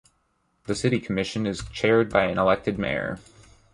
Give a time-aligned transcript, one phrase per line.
[0.65, 3.19] The City Commission is chaired by an elected Mayor.